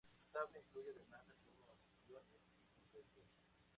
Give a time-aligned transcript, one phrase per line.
[0.17, 1.77] Su tabla incluye además algunos
[2.09, 3.25] iones y compuestos.